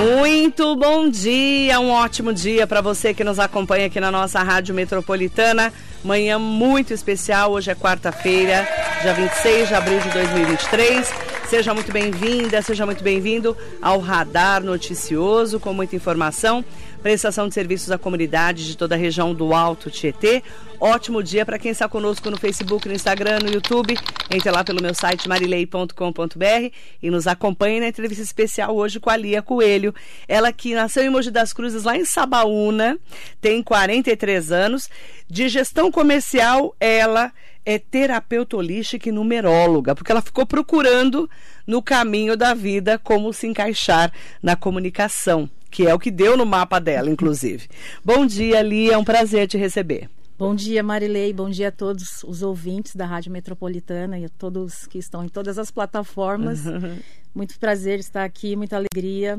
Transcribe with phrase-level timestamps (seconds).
[0.00, 4.74] Muito bom dia, um ótimo dia para você que nos acompanha aqui na nossa Rádio
[4.74, 5.70] Metropolitana.
[6.02, 8.66] Manhã muito especial, hoje é quarta-feira,
[9.02, 11.12] dia 26 de abril de 2023.
[11.50, 16.64] Seja muito bem-vinda, seja muito bem-vindo ao Radar Noticioso, com muita informação
[17.00, 20.42] prestação de serviços à comunidade de toda a região do Alto Tietê.
[20.78, 23.96] Ótimo dia para quem está conosco no Facebook, no Instagram, no YouTube.
[24.30, 29.16] Entre lá pelo meu site marilei.com.br e nos acompanhe na entrevista especial hoje com a
[29.16, 29.94] Lia Coelho.
[30.28, 32.98] Ela que nasceu em Mogi das Cruzes, lá em Sabaúna,
[33.40, 34.88] tem 43 anos.
[35.28, 37.32] De gestão comercial, ela
[37.64, 41.28] é terapeuta holística e numeróloga, porque ela ficou procurando
[41.66, 46.44] no caminho da vida como se encaixar na comunicação que é o que deu no
[46.44, 47.68] mapa dela, inclusive.
[48.04, 50.08] Bom dia, Lia, é um prazer te receber.
[50.38, 51.34] Bom dia, Marilei.
[51.34, 55.28] Bom dia a todos os ouvintes da Rádio Metropolitana e a todos que estão em
[55.28, 56.64] todas as plataformas.
[56.64, 56.98] Uhum.
[57.34, 59.38] Muito prazer estar aqui, muita alegria.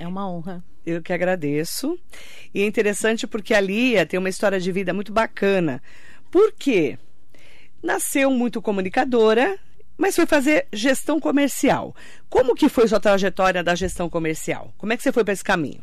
[0.00, 0.64] É uma honra.
[0.84, 1.96] Eu que agradeço.
[2.52, 5.80] E é interessante porque a Lia tem uma história de vida muito bacana.
[6.30, 6.98] Por quê?
[7.80, 9.58] Nasceu muito comunicadora,
[9.96, 11.94] mas foi fazer gestão comercial.
[12.28, 14.72] Como que foi sua trajetória da gestão comercial?
[14.76, 15.80] Como é que você foi para esse caminho?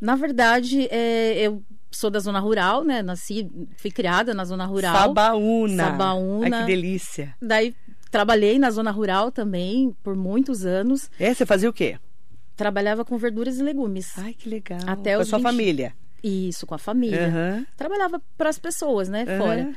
[0.00, 3.02] Na verdade, é, eu sou da zona rural, né?
[3.02, 4.94] Nasci, fui criada na zona rural.
[4.94, 5.84] Sabaúna.
[5.84, 6.56] Sabaúna.
[6.56, 7.36] Ai, que delícia.
[7.40, 7.74] Daí
[8.10, 11.10] trabalhei na zona rural também por muitos anos.
[11.18, 11.98] É, você fazia o quê?
[12.56, 14.12] Trabalhava com verduras e legumes.
[14.18, 14.80] Ai, que legal.
[14.86, 15.44] Até com a sua 20...
[15.44, 15.92] família.
[16.22, 17.28] Isso, com a família.
[17.28, 17.66] Uhum.
[17.76, 19.38] Trabalhava para as pessoas, né, Uhum.
[19.38, 19.72] fora.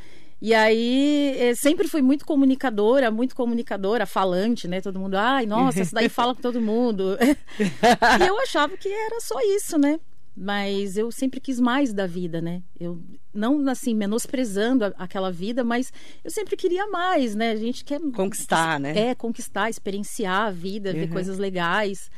[0.46, 4.82] E aí, eh, sempre fui muito comunicadora, muito comunicadora, falante, né?
[4.82, 7.18] Todo mundo, ai, nossa, essa daí fala com todo mundo.
[8.20, 9.98] e eu achava que era só isso, né?
[10.36, 12.62] Mas eu sempre quis mais da vida, né?
[12.78, 13.02] Eu
[13.34, 15.94] não assim menosprezando a- aquela vida, mas
[16.26, 17.52] eu sempre queria mais, né?
[17.52, 18.98] A gente quer Conquistar, né?
[19.12, 21.10] É, conquistar, experienciar a vida, ver Uhum.
[21.14, 22.12] coisas legais.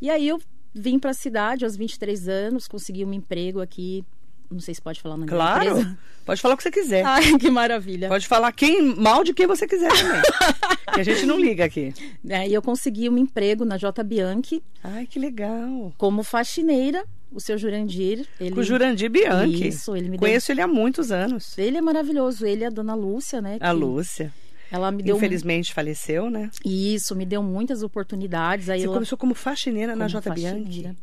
[0.00, 0.40] E aí eu
[0.74, 4.04] vim para a cidade aos 23 anos, consegui um emprego aqui,
[4.50, 5.70] não sei se pode falar na minha Claro.
[5.70, 5.98] empresa.
[6.24, 7.04] Pode falar o que você quiser.
[7.06, 8.08] Ai, que maravilha.
[8.08, 10.22] Pode falar quem, mal de quem você quiser também.
[10.94, 11.92] que a gente não liga aqui.
[12.28, 15.92] É, e eu consegui um emprego na J Bianchi Ai, que legal.
[15.98, 17.04] como faxineira.
[17.30, 19.68] O seu Jurandir, ele Com o Jurandir Bianchi.
[19.68, 21.58] Isso, ele me deu- Conheço ele há muitos anos.
[21.58, 23.58] Ele é maravilhoso, ele e a dona Lúcia, né?
[23.60, 24.32] A Lúcia.
[24.72, 26.50] Ela me deu Infelizmente faleceu, né?
[26.64, 28.70] isso, me deu muitas oportunidades.
[28.70, 30.96] Aí Você ela- começou como faxineira na como J Bianchi.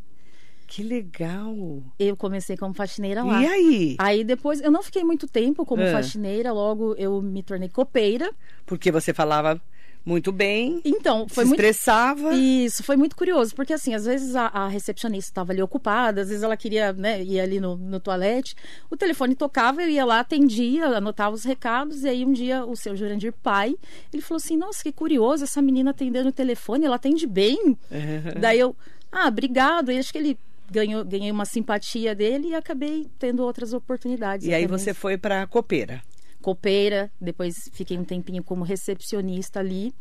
[0.67, 1.55] Que legal.
[1.99, 3.41] Eu comecei como faxineira lá.
[3.41, 3.95] E aí?
[3.99, 5.91] Aí depois, eu não fiquei muito tempo como Ah.
[5.91, 8.31] faxineira, logo eu me tornei copeira.
[8.65, 9.61] Porque você falava
[10.05, 12.35] muito bem, Então, foi se muito estressava.
[12.35, 16.27] Isso, foi muito curioso, porque assim, às vezes a, a recepcionista estava ali ocupada, às
[16.29, 18.55] vezes ela queria né, ir ali no, no toalete,
[18.87, 22.75] o telefone tocava, eu ia lá, atendia, anotava os recados, e aí um dia o
[22.75, 23.75] seu Jurandir pai,
[24.13, 27.75] ele falou assim, nossa, que curioso, essa menina atendendo o telefone, ela atende bem.
[28.39, 28.75] Daí eu,
[29.11, 30.37] ah, obrigado, e acho que ele
[30.71, 34.45] ganhou, ganhei uma simpatia dele e acabei tendo outras oportunidades.
[34.47, 36.01] E aí você foi pra copeira.
[36.41, 39.93] Copeira, depois fiquei um tempinho como recepcionista ali,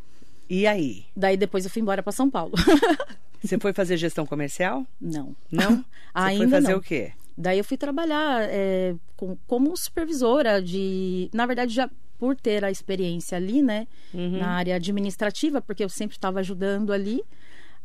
[0.49, 1.05] E aí?
[1.15, 2.53] daí depois eu fui embora para São Paulo.
[3.43, 4.85] Você foi fazer gestão comercial?
[4.99, 5.35] Não.
[5.51, 5.77] Não?
[5.77, 6.79] Você Ainda foi fazer não.
[6.79, 7.11] o quê?
[7.37, 11.29] Daí eu fui trabalhar é, com- como supervisora de.
[11.33, 13.87] Na verdade, já por ter a experiência ali, né?
[14.13, 14.39] Uhum.
[14.39, 17.21] Na área administrativa, porque eu sempre estava ajudando ali.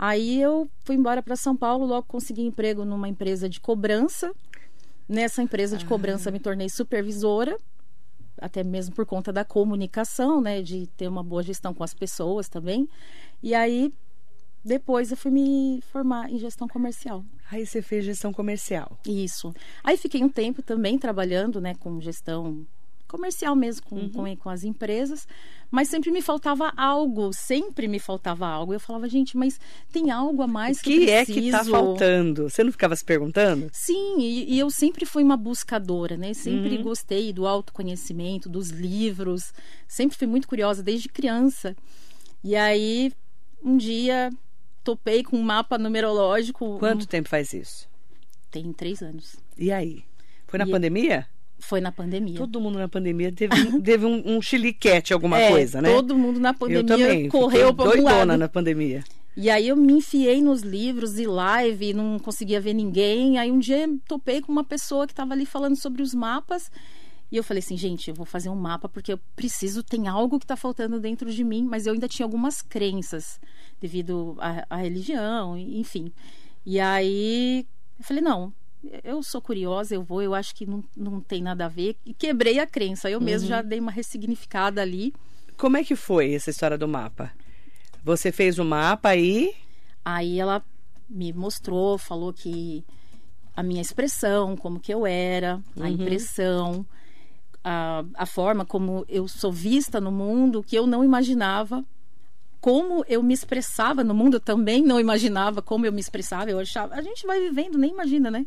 [0.03, 4.33] Aí eu fui embora para São Paulo, logo consegui emprego numa empresa de cobrança.
[5.07, 5.89] Nessa empresa de Ah.
[5.89, 7.55] cobrança me tornei supervisora,
[8.39, 10.63] até mesmo por conta da comunicação, né?
[10.63, 12.89] De ter uma boa gestão com as pessoas também.
[13.43, 13.93] E aí,
[14.65, 17.23] depois eu fui me formar em gestão comercial.
[17.53, 18.99] Aí você fez gestão comercial.
[19.07, 19.53] Isso.
[19.85, 22.65] Aí fiquei um tempo também trabalhando, né, com gestão
[23.11, 24.09] comercial mesmo, com, Uhum.
[24.11, 25.27] com, com as empresas,
[25.71, 28.73] mas sempre me faltava algo, sempre me faltava algo.
[28.73, 29.61] Eu falava, gente, mas
[29.93, 32.49] tem algo a mais O que, que eu é que tá faltando?
[32.49, 33.69] Você não ficava se perguntando?
[33.73, 36.33] Sim, e, e eu sempre fui uma buscadora, né?
[36.35, 36.83] Sempre Uhum.
[36.85, 39.53] gostei do autoconhecimento, dos livros.
[39.87, 41.77] Sempre fui muito curiosa desde criança.
[42.43, 43.13] E aí,
[43.63, 44.31] um dia,
[44.83, 46.79] topei com um mapa numerológico.
[46.79, 47.89] Quanto um- tempo faz isso?
[48.51, 49.37] Tem três anos.
[49.57, 50.03] E aí?
[50.49, 51.29] Foi na E- pandemia?
[51.61, 52.37] Foi na pandemia.
[52.37, 55.93] Todo mundo na pandemia teve, um- teve um, um chiliquete, alguma É, coisa, né?
[55.93, 57.29] Todo mundo na Eu pandemia também.
[57.29, 58.37] correu para um lado.
[58.37, 59.05] na pandemia.
[59.37, 63.39] E aí eu me enfiei nos livros e live, não conseguia ver ninguém.
[63.39, 66.71] Aí um dia topei com uma pessoa que estava ali falando sobre os mapas.
[67.31, 70.37] E eu falei assim, gente, eu vou fazer um mapa porque eu preciso, tem algo
[70.39, 73.39] que está faltando dentro de mim, mas eu ainda tinha algumas crenças
[73.81, 76.11] devido à, à religião, enfim.
[76.67, 77.65] E aí
[77.99, 78.53] eu falei, não,
[79.05, 81.97] eu sou curiosa, eu vou, eu acho que não, não tem nada a ver.
[82.05, 83.11] E quebrei a crença.
[83.11, 85.13] Eu mesmo já dei uma ressignificada ali.
[85.57, 87.31] Como é que foi essa história do mapa?
[88.03, 89.55] Você fez o mapa aí?
[90.05, 90.63] Aí ela
[91.09, 92.85] me mostrou, falou que
[93.55, 95.89] a minha expressão, como que eu era, a Uhum.
[95.89, 96.87] impressão,
[97.63, 101.85] a, a forma como eu sou vista no mundo, que eu não imaginava.
[102.61, 106.51] Como eu me expressava no mundo, eu também não imaginava como eu me expressava.
[106.51, 108.47] Eu achava, a gente vai vivendo, nem imagina, né?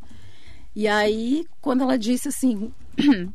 [0.75, 2.71] E aí, quando ela disse assim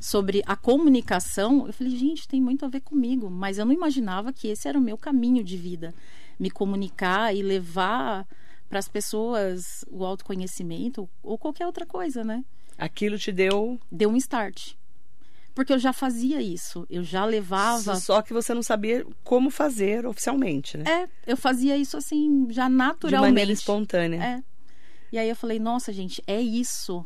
[0.00, 4.32] sobre a comunicação, eu falei, gente, tem muito a ver comigo, mas eu não imaginava
[4.32, 5.94] que esse era o meu caminho de vida,
[6.38, 8.26] me comunicar e levar
[8.68, 12.44] para as pessoas o autoconhecimento ou qualquer outra coisa, né?
[12.78, 13.78] Aquilo te deu.
[13.90, 14.74] Deu um start.
[15.54, 17.96] Porque eu já fazia isso, eu já levava.
[17.96, 20.84] Só que você não sabia como fazer oficialmente, né?
[21.26, 23.30] É, eu fazia isso assim, já De naturalmente.
[23.30, 24.22] maneira espontânea.
[24.22, 24.42] É.
[25.12, 27.04] E aí eu falei, nossa, gente, é isso.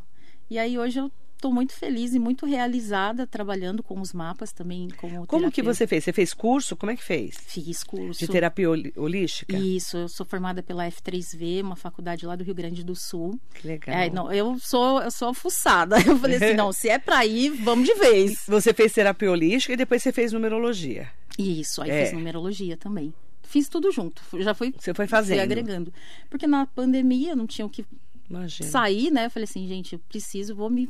[0.48, 1.10] E aí hoje eu
[1.40, 5.86] tô muito feliz e muito realizada trabalhando com os mapas também como Como que você
[5.86, 6.04] fez?
[6.04, 6.76] Você fez curso?
[6.76, 7.36] Como é que fez?
[7.46, 8.18] Fiz curso.
[8.20, 9.56] De terapia holística?
[9.56, 13.38] Isso, eu sou formada pela F3V, uma faculdade lá do Rio Grande do Sul.
[13.54, 13.94] Que legal.
[13.96, 15.96] É, não, eu sou eu sou fuçada.
[16.06, 18.44] Eu falei assim, não, se é pra ir, vamos de vez.
[18.48, 21.08] Você fez terapia holística e depois você fez numerologia.
[21.38, 22.04] Isso, aí É.
[22.04, 23.12] fiz numerologia também.
[23.42, 25.40] Fiz tudo junto, já fui, Você foi fui fazendo.
[25.40, 25.92] agregando.
[26.28, 27.84] Porque na pandemia não tinha o que
[28.28, 28.68] Imagina.
[28.70, 29.26] sair, né?
[29.26, 30.88] Eu falei assim, gente, eu preciso, vou me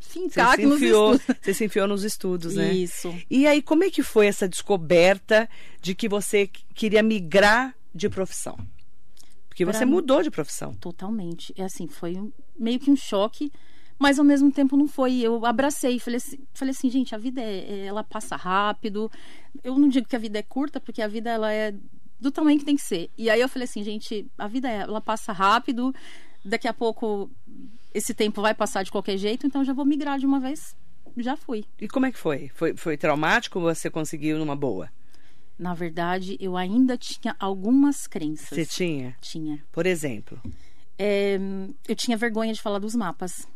[0.00, 1.22] fincar se, aqui nos estudos.
[1.42, 2.72] você se enfiou nos estudos, né?
[2.72, 3.14] Isso.
[3.30, 5.48] E aí, como é que foi essa descoberta
[5.80, 8.56] de que você queria migrar de profissão?
[9.48, 10.74] Porque Pra você mim- mudou de profissão.
[10.74, 11.52] Totalmente.
[11.56, 13.50] É assim, foi um- meio que um choque,
[13.98, 15.14] mas ao mesmo tempo não foi.
[15.20, 19.10] Eu abracei, falei assim, falei assim gente, a vida é, é- ela passa rápido.
[19.64, 21.74] Eu não digo que a vida é curta, porque a vida ela é
[22.20, 23.10] do tamanho que tem que ser.
[23.16, 25.94] E aí eu falei assim, gente, a vida é, ela passa rápido.
[26.46, 27.30] Daqui a pouco
[27.92, 30.76] esse tempo vai passar de qualquer jeito, então já vou migrar de uma vez.
[31.16, 31.64] Já fui.
[31.80, 32.50] E como é que foi?
[32.54, 34.90] Foi, foi traumático ou você conseguiu numa boa?
[35.58, 38.48] Na verdade, eu ainda tinha algumas crenças.
[38.48, 39.16] Você tinha?
[39.20, 39.64] Tinha.
[39.72, 40.38] Por exemplo.
[40.98, 41.38] É,
[41.88, 43.48] eu tinha vergonha de falar dos mapas.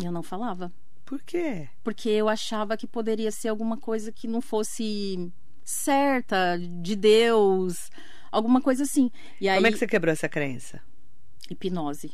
[0.00, 0.72] E eu não falava.
[1.04, 1.68] Por quê?
[1.84, 5.30] porque eu achava que poderia ser alguma coisa que não fosse
[5.62, 7.90] certa, de Deus,
[8.30, 9.10] alguma coisa assim.
[9.40, 10.80] E aí, Como é que você quebrou essa crença?
[11.50, 12.12] Hipnose,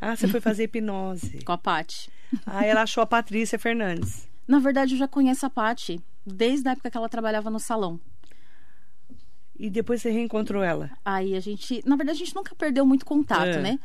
[0.00, 1.42] Ah, você foi fazer hipnose.
[1.44, 2.10] com a Paty.
[2.46, 4.28] Ah, ela achou a Patrícia Fernandes.
[4.46, 8.00] Na verdade, eu já conheço a Paty desde a época que ela trabalhava no salão.
[9.58, 10.90] E depois você reencontrou ela.
[11.04, 13.60] Aí a gente, na verdade, a gente nunca perdeu muito contato, É.
[13.60, 13.78] né?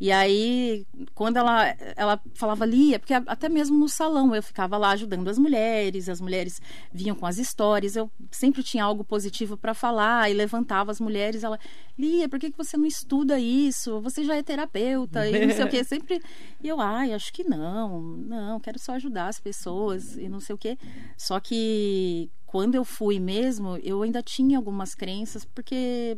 [0.00, 4.90] E aí, quando ela, ela falava Lia, porque até mesmo no salão eu ficava lá
[4.90, 6.62] ajudando as mulheres, as mulheres
[6.92, 11.42] vinham com as histórias, eu sempre tinha algo positivo para falar e levantava as mulheres.
[11.42, 11.58] Ela,
[11.98, 14.00] Lia, por que, que você não estuda isso?
[14.00, 15.82] Você já é terapeuta e não sei o quê.
[15.88, 16.22] Sempre.
[16.62, 20.54] E eu, ai, acho que não, não, quero só ajudar as pessoas e não sei
[20.54, 20.78] o quê.
[21.16, 26.16] Só que quando eu fui mesmo, eu ainda tinha algumas crenças, porque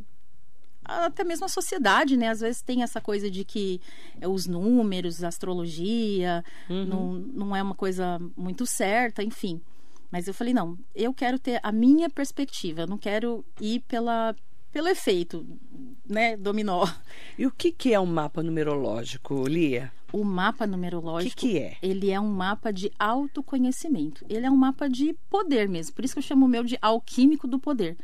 [1.06, 2.28] até mesmo a sociedade, né?
[2.28, 3.80] Às vezes tem essa coisa de que
[4.20, 9.60] é, os números, a astrologia, não, não é uma coisa muito certa, enfim.
[10.10, 14.34] Mas eu falei, não, eu quero ter a minha perspectiva, eu não quero ir pela,
[14.72, 15.46] pelo efeito,
[16.08, 16.84] né, dominó.
[17.38, 19.92] E o que, que é um mapa numerológico, Lia?
[20.12, 21.76] O mapa O que, numerológico, que é?
[21.80, 24.24] ele é um mapa de autoconhecimento.
[24.28, 25.94] Ele é um mapa de poder mesmo.
[25.94, 27.96] Por isso que eu chamo o meu de alquímico do poder.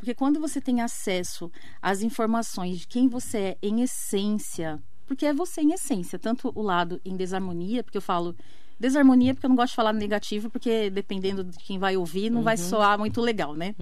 [0.00, 5.34] Porque quando você tem acesso às informações de quem você é em essência, porque é
[5.34, 8.34] você em essência, tanto o lado em desarmonia, porque eu falo
[8.78, 12.42] desarmonia porque eu não gosto de falar negativo, porque dependendo de quem vai ouvir, não
[12.42, 13.74] vai soar muito legal, né?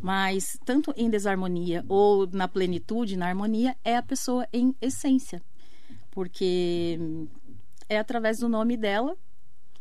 [0.00, 5.42] Mas tanto em desarmonia ou na plenitude, na harmonia, é a pessoa em essência.
[6.10, 6.98] Porque
[7.90, 9.14] é através do nome dela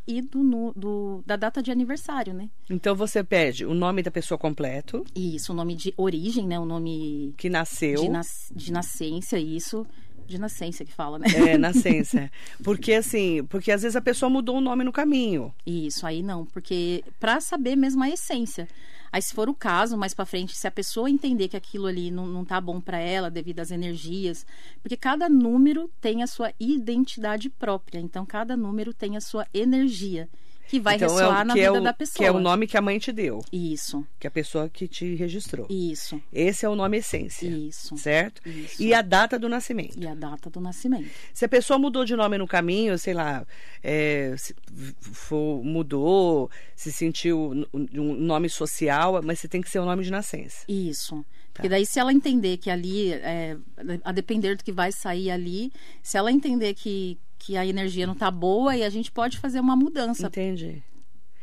[0.07, 2.49] e do, do- da data de aniversário, né?
[2.69, 6.59] Então você pede o nome da pessoa completo, Isso, o nome de origem, né?
[6.59, 8.01] O nome que nasceu.
[8.01, 9.85] de, nas, de nascença, isso.
[10.27, 11.25] De nascença que fala, né?
[11.35, 12.31] É, nascença.
[12.63, 15.53] Porque assim, porque às vezes a pessoa mudou o nome no caminho.
[15.65, 18.67] Isso, aí não, porque para saber mesmo a essência.
[19.11, 22.09] Aí se for o caso, mais para frente, se a pessoa entender que aquilo ali
[22.09, 24.45] não, não tá bom para ela devido às energias,
[24.81, 30.29] porque cada número tem a sua identidade própria, então cada número tem a sua energia
[30.71, 32.15] que vai então, ressoar é o, na que vida é o, da pessoa.
[32.17, 34.87] Que é o nome que a mãe te deu, Isso, que é a pessoa que
[34.87, 35.67] te registrou.
[35.69, 37.97] isso, Esse é o nome essência, isso.
[37.97, 38.41] certo?
[38.47, 38.81] Isso.
[38.81, 39.99] E a data do nascimento.
[39.99, 41.09] E a data do nascimento.
[41.33, 43.45] Se a pessoa mudou de nome no caminho, sei lá,
[43.83, 44.55] é, se
[45.01, 50.03] for- mudou, se sentiu um um nome social, mas você tem que ser o nome
[50.03, 50.63] de nascença.
[50.69, 51.25] Isso.
[51.61, 51.67] Tá.
[51.67, 53.55] Porque daí, se ela entender que ali, é,
[54.03, 58.15] a depender do que vai sair ali, se ela entender que, que a energia não
[58.15, 60.27] tá boa, aí a gente pode fazer uma mudança.
[60.27, 60.81] Entendi.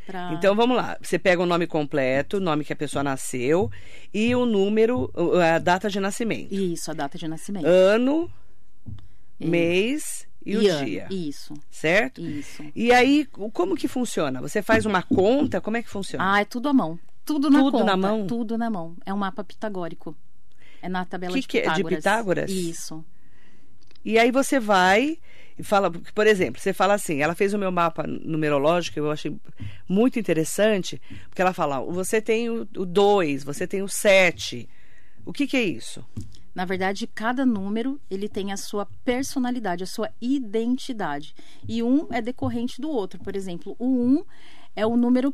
[0.05, 0.33] Pra...
[0.33, 0.97] Então vamos lá.
[1.01, 3.71] Você pega o nome completo, o nome que a pessoa nasceu
[4.13, 5.11] e o número,
[5.41, 6.53] a data de nascimento.
[6.53, 7.65] Isso, a data de nascimento.
[7.65, 8.29] Ano,
[9.39, 10.85] mês e, o ano.
[10.85, 11.07] dia.
[11.09, 12.19] Isso, Certo?
[12.21, 12.63] isso.
[12.75, 14.41] E aí, como que funciona?
[14.41, 15.61] Você faz uma conta?
[15.61, 16.33] Como é que funciona?
[16.33, 16.99] Ah, é tudo à mão.
[17.29, 17.85] Tudo na Tudo conta.
[17.85, 18.25] na mão?
[18.25, 18.97] Tudo na mão.
[19.05, 20.15] É um mapa pitagórico.
[20.81, 21.61] É na tabela Que de que é?
[21.61, 21.97] De Pitágoras.
[21.97, 22.49] Pitágoras?
[22.49, 23.05] Isso.
[24.03, 25.19] E aí você vai
[25.55, 29.35] e fala, por exemplo, você fala assim, ela fez o meu mapa numerológico, eu achei
[29.87, 34.67] muito interessante, porque ela fala, você tem o 2, você tem o 7.
[35.23, 36.03] O que, que é isso?
[36.55, 41.35] Na verdade, cada número ele tem a sua personalidade, a sua identidade.
[41.67, 43.19] E um é decorrente do outro.
[43.19, 44.25] Por exemplo, o um
[44.75, 45.31] é o número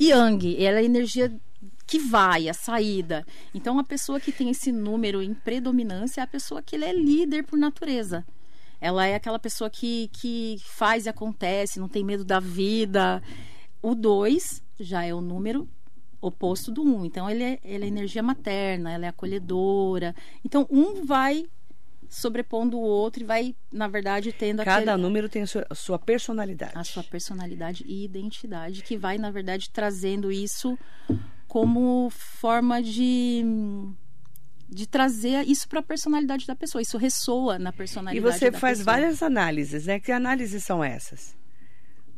[0.00, 1.32] Yang, ela é a energia
[1.86, 3.24] que vai, a saída.
[3.54, 7.44] Então, a pessoa que tem esse número em predominância é a pessoa que é líder
[7.44, 8.26] por natureza.
[8.80, 13.22] Ela é aquela pessoa que, que faz e acontece, não tem medo da vida.
[13.80, 15.68] O 2 já é o número
[16.20, 16.86] oposto do 1.
[16.86, 17.04] Um.
[17.04, 20.14] Então, ele é, ele é energia materna, ela é acolhedora.
[20.44, 21.46] Então, um vai
[22.08, 25.74] sobrepondo o outro e vai, na verdade, tendo Cada aquele, número tem a sua, a
[25.74, 26.72] sua personalidade.
[26.76, 30.78] a sua personalidade e identidade, que vai, na verdade, trazendo isso
[31.48, 33.44] como forma de
[34.68, 36.82] de trazer isso para a personalidade da pessoa.
[36.82, 38.96] Isso ressoa na E personalidade você da faz pessoa.
[38.96, 40.00] várias análises, né?
[40.00, 41.36] Que análises são essas?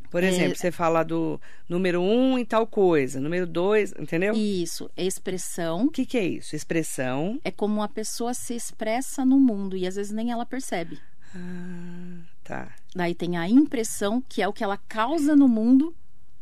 [0.09, 0.27] Por É.
[0.29, 4.33] exemplo, você fala do número 1 um e tal coisa, número 2, entendeu?
[4.35, 6.55] Isso, é expressão, O que, que é isso?
[6.55, 7.39] Expressão.
[7.43, 10.99] é como a pessoa se expressa no mundo e às vezes nem ela percebe.
[11.35, 12.75] Ah, tá.
[12.95, 15.93] Daí tem a impressão, que é o que ela causa no mundo,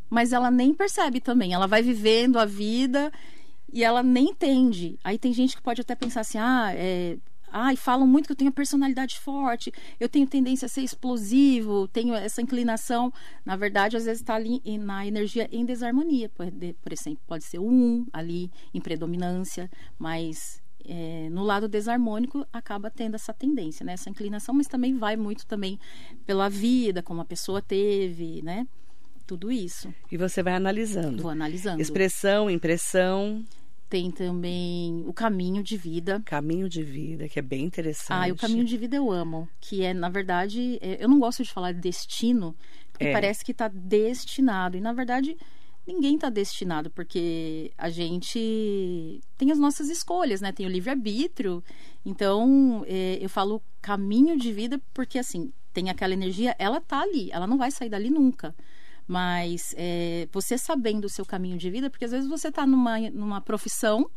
[0.10, 1.54] mas ela nem percebe também.
[1.54, 3.12] Ela vai vivendo a vida
[3.72, 4.98] e ela nem entende.
[5.04, 7.18] Aí tem gente que pode até pensar assim: ah, é.
[7.52, 11.88] Ai, falam muito que eu tenho a personalidade forte, eu tenho tendência a ser explosivo,
[11.88, 13.12] tenho essa inclinação.
[13.46, 16.30] Na verdade, às vezes está ali na energia em desarmonia.
[16.30, 16.46] Por,
[16.92, 23.34] exemplo, pode ser um ali em predominância, mas é, no lado desarmônico acaba tendo essa
[23.34, 23.94] tendência, né?
[23.94, 25.80] Essa inclinação, mas também vai muito também
[26.26, 28.68] pela vida, como a pessoa teve, né?
[29.26, 29.94] Tudo isso.
[30.10, 31.22] E você vai analisando.
[31.22, 31.82] Vou analisando.
[31.82, 33.44] Expressão, impressão,
[33.90, 36.22] Tem também o caminho de vida.
[36.26, 38.12] caminho de vida, que é bem interessante.
[38.12, 39.48] Ah, e o caminho de vida eu amo.
[39.62, 42.54] Que é, na verdade, é, eu não gosto de falar destino,
[42.92, 43.14] porque É.
[43.14, 44.76] parece que está destinado.
[44.76, 45.38] E, na verdade,
[45.88, 50.52] ninguém está destinado, porque a gente tem as nossas escolhas, né?
[50.52, 51.64] Tem o livre-arbítrio.
[52.06, 57.30] Então, é, eu falo caminho de vida porque, assim, tem aquela energia, ela tá ali,
[57.32, 58.54] ela não vai sair dali nunca.
[59.08, 63.00] Mas é, você sabendo o seu caminho de vida, porque às vezes você tá numa,
[63.12, 64.10] numa profissão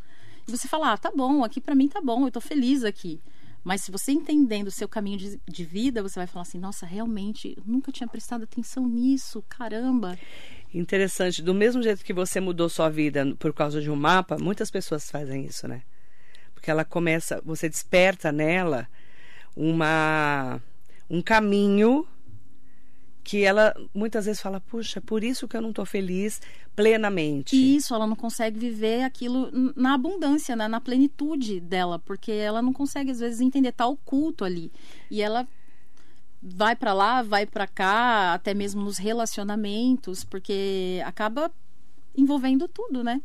[0.47, 3.21] e você fala, ah, tá bom, aqui para mim tá bom, eu tô feliz aqui.
[3.63, 6.87] Mas se você entendendo o seu caminho de, de vida, você vai falar assim, nossa,
[6.87, 10.19] realmente, eu nunca tinha prestado atenção nisso, caramba.
[10.73, 11.43] Interessante.
[11.43, 15.11] Do mesmo jeito que você mudou sua vida por causa de um mapa, muitas pessoas
[15.11, 15.83] fazem isso, né?
[16.55, 18.89] Porque ela começa, você desperta nela
[19.55, 20.61] uma
[21.09, 22.07] um caminho
[23.31, 26.43] que ela muitas vezes fala, puxa, por isso que eu não estou feliz
[26.75, 27.55] plenamente.
[27.55, 30.67] Isso, ela não consegue viver aquilo na abundância, né?
[30.67, 34.73] na plenitude dela, porque ela não consegue, às vezes, entender, tá oculto ali.
[35.09, 35.47] E ela
[36.43, 41.53] vai para lá, vai para cá, até mesmo nos relacionamentos, porque acaba
[42.17, 43.23] envolvendo tudo, né?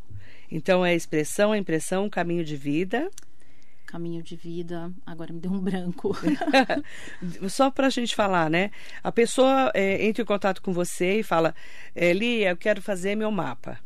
[0.48, 3.10] Então é expressão, é impressão, caminho de vida.
[3.86, 6.14] Caminho de vida, agora me deu um branco.
[7.48, 8.72] Só para a gente falar, né?
[9.02, 11.54] A pessoa é, entra em contato com você e fala,
[11.94, 13.78] é, Lia, eu quero fazer meu mapa.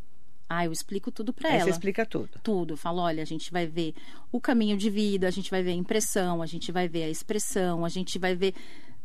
[0.49, 1.64] ah, eu explico tudo para ela.
[1.64, 2.30] você explica tudo.
[2.42, 2.73] tudo.
[2.73, 3.95] Eu falo, olha, a gente vai ver
[4.33, 7.09] o caminho de vida, a gente vai ver a impressão, a gente vai ver a
[7.11, 8.54] expressão, a gente vai ver.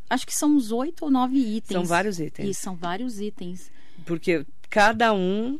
[0.09, 1.77] Acho que são uns oito ou nove itens.
[1.77, 2.49] São vários itens.
[2.49, 3.69] E são vários itens.
[4.05, 5.59] Porque cada um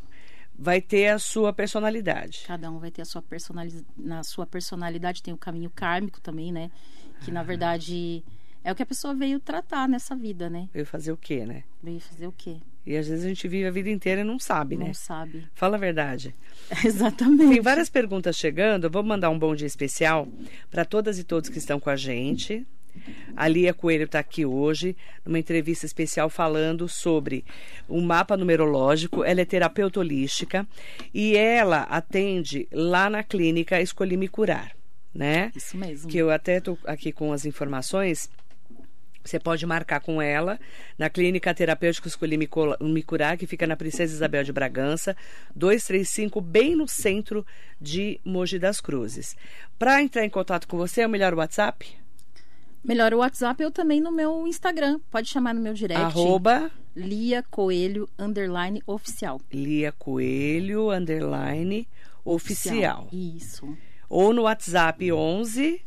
[0.57, 2.43] vai ter a sua personalidade.
[2.47, 3.85] Cada um vai ter a sua personalidade.
[3.97, 6.71] Na sua personalidade tem o caminho kármico também, né?
[7.23, 8.23] Que na verdade
[8.63, 10.67] é o que a pessoa veio tratar nessa vida, né?
[10.73, 11.63] Veio fazer o quê, né?
[11.83, 12.57] Veio fazer o quê?
[12.85, 14.93] E às vezes a gente vive a vida inteira e não sabe, Não né?
[14.93, 15.47] sabe.
[15.55, 16.35] Fala a verdade.
[16.85, 17.49] Exatamente.
[17.53, 18.83] Tem várias perguntas chegando.
[18.85, 20.27] Eu vou mandar um bom dia especial
[20.69, 22.65] para todas e todos que estão com a gente.
[23.35, 27.43] A Lia Coelho está aqui hoje, numa entrevista especial falando sobre
[27.87, 29.23] o mapa numerológico.
[29.23, 30.65] Ela é terapeuta holística
[31.13, 34.71] e ela atende lá na clínica Escolhi Me Curar,
[35.13, 35.51] né?
[35.55, 36.09] Isso mesmo.
[36.09, 38.29] Que eu até estou aqui com as informações.
[39.23, 40.59] Você pode marcar com ela
[40.99, 45.17] na Clínica Terapêutica Escolhi Me Col- Me Curar, que fica na Princesa Isabel de Bragança,
[45.55, 47.43] 235, bem no centro
[47.81, 49.35] de Mogi das Cruzes.
[49.79, 51.87] Para entrar em contato com você, é o melhor WhatsApp?
[52.85, 54.99] Melhor o WhatsApp, eu também no meu Instagram.
[55.09, 56.03] Pode chamar no meu direct.
[56.03, 59.41] Arroba Lia Coelho, underline, oficial.
[59.51, 61.87] Lia Coelho, underline,
[62.23, 63.09] oficial.
[63.11, 63.75] Isso.
[64.07, 65.81] Ou no WhatsApp 11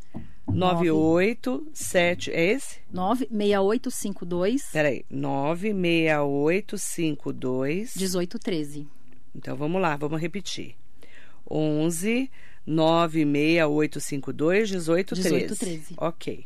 [0.53, 2.81] 987, é esse?
[2.91, 8.89] 96852 Peraí, 96852 1813.
[9.35, 10.75] Então vamos lá, vamos repetir.
[11.49, 12.29] 11
[12.67, 15.31] 96852 1813.
[15.31, 15.95] 1813.
[15.97, 16.45] Ok.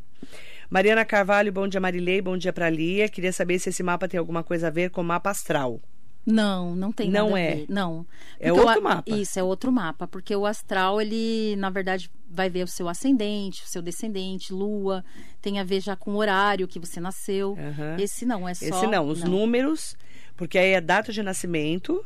[0.70, 3.08] Mariana Carvalho, bom dia Marilei, bom dia pra Lia.
[3.08, 5.80] Queria saber se esse mapa tem alguma coisa a ver com o mapa astral.
[6.24, 7.52] Não, não tem Não nada é.
[7.52, 7.66] a ver.
[7.68, 8.06] Não.
[8.38, 9.02] É outro mapa.
[9.10, 10.06] Isso, é outro mapa.
[10.06, 15.04] Porque o astral, ele, na verdade, vai ver o seu ascendente, o seu descendente, lua.
[15.40, 17.58] Tem a ver já com o horário que você nasceu.
[17.58, 17.96] Aham.
[17.98, 18.64] Esse não, é só...
[18.64, 19.96] Esse não, os números,
[20.36, 22.04] porque aí é data de nascimento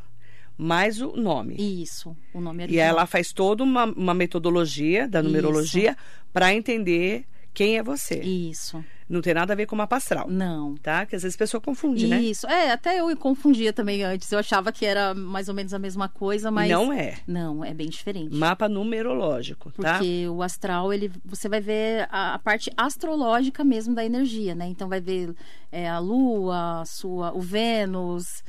[0.57, 1.55] mais o nome.
[1.83, 2.87] Isso, o nome E original.
[2.87, 5.95] ela faz toda uma, uma metodologia da numerologia
[6.33, 7.23] para entender
[7.53, 8.19] quem é você.
[8.19, 8.83] Isso.
[9.09, 10.75] Não tem nada a ver com o mapa astral, Não.
[10.75, 11.05] tá?
[11.05, 12.21] Que às vezes a pessoa confunde, né?
[12.21, 12.45] Isso.
[12.45, 14.29] É, até eu confundia também antes.
[14.31, 16.69] Eu achava que era mais ou menos a mesma coisa, mas...
[16.69, 17.15] Não é.
[17.25, 18.35] Não, é bem diferente.
[18.35, 19.93] Mapa numerológico, tá?
[19.93, 24.67] Porque o astral, ele, você vai ver a, a parte astrológica mesmo da energia, né?
[24.67, 25.33] Então vai ver
[25.71, 28.43] é, a Lua, a sua, o Vênus,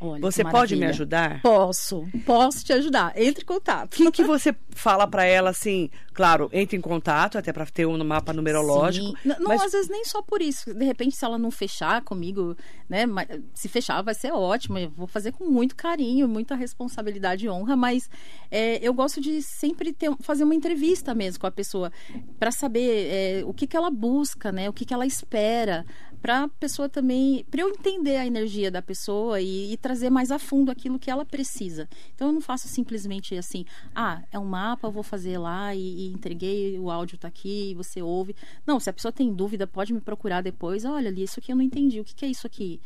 [0.00, 1.40] Olha, Você pode me ajudar?
[1.40, 3.12] Posso, posso te ajudar.
[3.16, 3.94] Entre em contato.
[3.94, 5.88] O que, que você fala para ela assim?
[6.14, 9.06] Claro, entre em contato, até para ter um mapa numerológico.
[9.08, 9.14] Sim.
[9.24, 10.72] Não, mas às vezes nem só por isso.
[10.72, 12.56] De repente, se ela não fechar comigo,
[12.88, 13.04] né?
[13.04, 14.78] mas- Se fechar, vai ser ótimo.
[14.78, 18.08] Eu vou fazer com muito carinho, muita responsabilidade e honra, mas
[18.50, 21.90] é, eu gosto de sempre ter, fazer uma entrevista mesmo com a pessoa
[22.38, 24.68] para saber é, o que, que ela busca, né?
[24.68, 25.84] O que, que ela espera.
[26.22, 30.30] Para a pessoa também, para eu entender a energia da pessoa e, e trazer mais
[30.30, 31.86] a fundo aquilo que ela precisa.
[32.14, 35.80] Então eu não faço simplesmente assim, ah, é um mapa, eu vou fazer lá e,
[36.08, 38.34] entreguei, o áudio tá aqui, você ouve.
[38.66, 40.84] Não, se a pessoa tem dúvida, pode me procurar depois.
[40.84, 42.00] Olha, ali, isso aqui eu não entendi.
[42.00, 42.80] O que, que é isso aqui?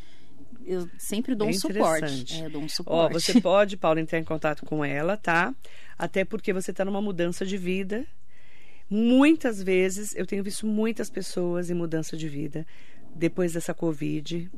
[0.64, 2.42] Eu sempre dou É um suporte.
[2.42, 3.12] É, dou um Ó, suporte.
[3.14, 5.54] você pode, Paulo, entrar em contato com ela, tá?
[5.96, 8.06] Até porque você está numa mudança de vida.
[8.90, 12.66] Muitas vezes, eu tenho visto muitas pessoas em mudança de vida
[13.14, 14.50] depois dessa Covid.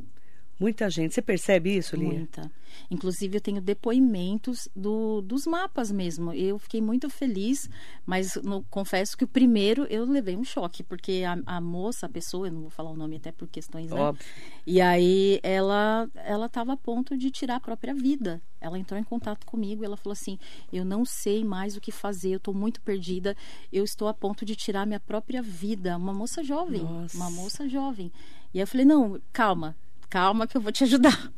[0.61, 1.15] Muita gente.
[1.15, 2.11] Você percebe isso, Lia?
[2.13, 2.53] Muita.
[2.91, 6.35] Inclusive, eu tenho depoimentos do, dos mapas mesmo.
[6.35, 7.69] Eu fiquei muito feliz,
[8.05, 12.09] mas no- confesso que o primeiro eu levei um choque, porque a, a moça, a
[12.09, 13.99] pessoa, eu não vou falar o nome até por questões, né?
[13.99, 14.25] Óbvio.
[14.67, 18.41] E aí ela ela estava a ponto de tirar a própria vida.
[18.61, 20.39] Ela entrou em contato comigo e ela falou assim:
[20.71, 23.35] "Eu não sei mais o que fazer, eu estou muito perdida,
[23.73, 25.97] eu estou a ponto de tirar minha própria vida".
[25.97, 27.17] Uma moça jovem, Nossa.
[27.17, 28.13] uma moça jovem.
[28.53, 29.75] E aí eu falei: "Não, calma,
[30.11, 31.33] calma que eu vou te ajudar".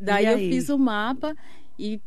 [0.00, 1.36] Daí eu fiz o mapa
[1.78, 2.00] e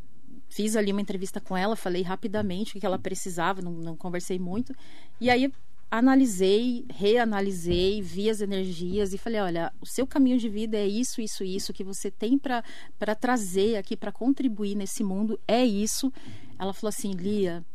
[0.49, 4.37] fiz ali uma entrevista com ela, falei rapidamente o que ela precisava, não, não conversei
[4.37, 4.75] muito.
[5.19, 5.51] E aí
[5.89, 11.19] analisei, reanalisei, vi as energias e falei, olha, o seu caminho de vida é isso,
[11.21, 12.63] isso, isso que você tem para
[13.19, 16.11] trazer aqui, para contribuir nesse mundo, é isso.
[16.57, 17.65] Ela falou assim, Lia,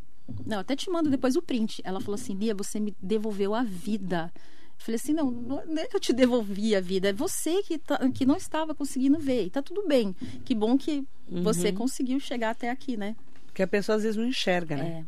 [0.45, 1.79] não, até te mando depois o print.
[1.83, 4.33] Ela falou assim, Lia, você me devolveu a vida.
[4.79, 7.77] Eu falei assim, não, não é que eu te devolvi a vida, é você que,
[7.77, 9.45] tá- que não estava conseguindo ver.
[9.45, 10.15] E tá tudo bem.
[10.45, 13.15] Que bom que você conseguiu chegar até aqui, né?
[13.47, 15.03] Porque a pessoa às vezes não enxerga, né?
[15.03, 15.05] É,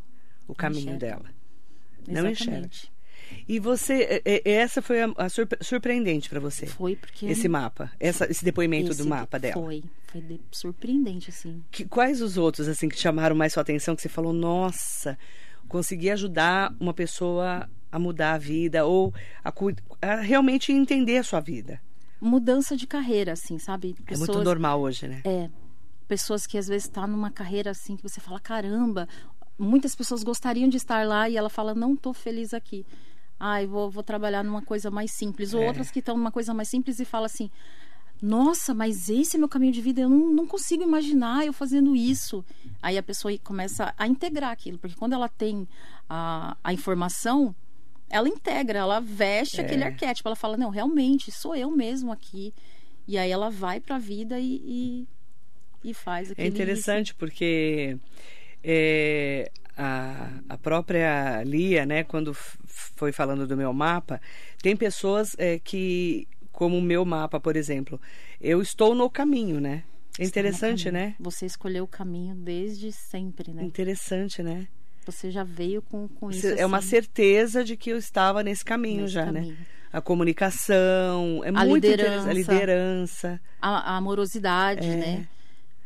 [0.47, 0.99] o caminho enxerga.
[0.99, 1.25] dela.
[2.07, 2.91] Não exatamente.
[3.47, 6.65] E você, é- é- essa foi a, a surpre- surpreendente para você?
[6.65, 7.27] Foi porque...
[7.27, 9.53] Esse mapa, essa- esse depoimento esse do mapa dela.
[9.53, 11.63] Foi, foi de- surpreendente, assim.
[11.71, 15.15] Que- quais os outros assim que chamaram mais sua atenção que você falou, nossa,
[15.67, 19.53] consegui ajudar uma pessoa a mudar a vida ou a,
[20.01, 21.81] a realmente entender a sua vida?
[22.21, 23.95] Mudança de carreira, assim, sabe?
[24.05, 25.21] É muito normal hoje, né?
[25.23, 25.49] É,
[26.07, 29.07] pessoas que às vezes estão numa carreira assim que você fala, caramba,
[29.57, 32.85] muitas pessoas gostariam de estar lá e ela fala, não tô feliz aqui.
[33.39, 35.53] Ai, vou, vou trabalhar numa coisa mais simples.
[35.53, 35.67] Ou É.
[35.67, 37.49] outras que estão numa coisa mais simples e fala assim,
[38.21, 41.95] nossa, mas esse é meu caminho de vida, eu não, não consigo imaginar eu fazendo
[41.95, 42.43] isso.
[42.81, 45.67] Aí a pessoa começa a integrar aquilo, porque quando ela tem
[46.09, 47.55] a, a informação,
[48.09, 49.63] ela integra, ela veste É.
[49.63, 52.53] aquele arquétipo, ela fala, não, realmente, sou eu mesmo aqui.
[53.07, 55.07] E aí ela vai para a vida e, e
[55.83, 57.97] e faz É aquele interessante porque
[58.63, 64.19] é, a, a própria Lia, né, quando foi falando do meu mapa,
[64.61, 67.99] tem pessoas é, que, como o meu mapa, por exemplo,
[68.41, 69.83] eu estou no caminho, né?
[70.17, 71.15] É interessante, né?
[71.17, 73.63] Você escolheu o caminho desde sempre, né?
[73.63, 74.67] Interessante, né?
[75.11, 76.47] Você já veio com, com isso.
[76.47, 79.39] é uma assim, certeza de que eu estava nesse caminho nesse já, né?
[79.41, 79.57] caminho.
[79.91, 82.09] A comunicação, é A muito liderança.
[82.11, 82.29] interessante.
[82.29, 83.41] A liderança.
[83.61, 84.95] A, a amorosidade, É.
[84.95, 85.27] né?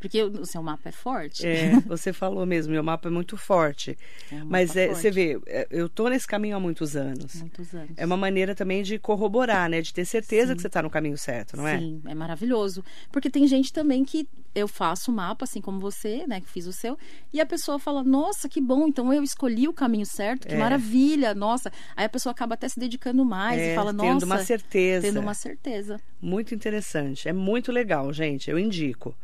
[0.03, 1.47] Porque o, seu mapa é forte.
[1.47, 3.97] É, você falou mesmo, meu mapa é muito forte.
[4.29, 4.99] É um Mas é, forte.
[5.01, 7.35] você vê, é, eu tô nesse caminho há muitos anos.
[7.35, 7.91] Muitos anos.
[7.95, 9.81] É uma maneira também de corroborar, né?
[9.81, 11.79] De ter certeza que você está no caminho certo, não é?
[11.79, 12.83] Sim, é maravilhoso.
[13.13, 16.67] Porque tem gente também que eu faço o mapa, assim como você, né, que fiz
[16.67, 16.97] o seu,
[17.31, 20.57] e a pessoa fala, nossa, que bom, então eu escolhi o caminho certo, que É.
[20.57, 21.71] maravilha, nossa.
[21.95, 25.07] Aí a pessoa acaba até se dedicando mais É, e fala, tendo nossa, uma certeza.
[25.07, 25.99] tendo uma certeza.
[26.21, 27.29] Muito interessante.
[27.29, 28.51] É muito legal, gente.
[28.51, 29.15] Eu indico.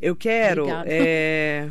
[0.00, 0.66] Eu quero.
[0.86, 1.70] É,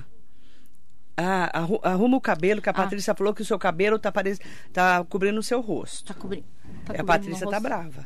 [1.17, 2.75] Ah, arru- arruma o cabelo, que a Ah.
[2.75, 4.37] Patrícia falou que o seu cabelo tá, pare...
[4.73, 6.07] tá cobrindo o seu rosto.
[6.07, 6.45] Tá cobrindo.
[6.83, 8.05] Tá a Patrícia tá brava.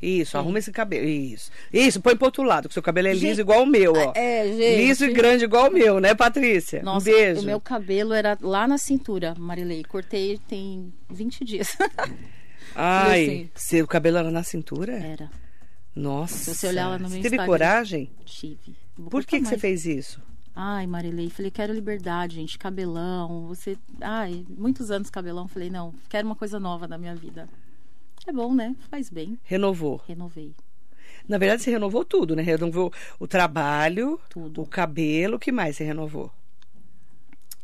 [0.00, 0.38] Isso, Sim.
[0.38, 1.04] arruma esse cabelo.
[1.04, 1.50] Isso.
[1.72, 4.12] Isso, põe pro outro lado, que seu cabelo é liso Gente, igual o meu, ó.
[4.14, 4.76] É, gente.
[4.76, 6.80] Liso e grande igual o meu, né, Patrícia?
[6.80, 7.40] Nossa, um beijo.
[7.40, 9.82] o meu cabelo era lá na cintura, Marilei.
[9.82, 11.76] Cortei tem 20 dias.
[12.76, 13.50] Ai, assim.
[13.56, 14.92] seu cabelo era na cintura?
[14.92, 15.28] era.
[15.92, 16.36] Nossa.
[16.36, 17.46] Se você olhar lá no meu Você teve Instagram.
[17.46, 18.10] coragem?
[18.24, 18.76] Tive.
[19.10, 20.20] Por que, que você fez isso?
[20.54, 23.78] Ai, Marilei, falei, quero liberdade, gente, cabelão, você...
[24.00, 27.48] Ai, muitos anos cabelão, falei, não, quero uma coisa nova na minha vida.
[28.26, 28.74] É bom, né?
[28.90, 29.38] Faz bem.
[29.44, 30.02] Renovou.
[30.06, 30.52] Renovei
[31.28, 32.42] Na verdade, você renovou tudo, né?
[32.42, 34.62] Renovou o trabalho, tudo.
[34.62, 36.30] o cabelo, o que mais você renovou?